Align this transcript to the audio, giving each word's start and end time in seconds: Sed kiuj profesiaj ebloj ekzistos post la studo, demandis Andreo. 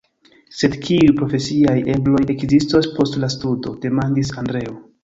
Sed 0.61 0.77
kiuj 0.87 1.11
profesiaj 1.19 1.75
ebloj 1.97 2.25
ekzistos 2.37 2.91
post 2.97 3.21
la 3.27 3.35
studo, 3.39 3.79
demandis 3.87 4.39
Andreo. 4.45 4.79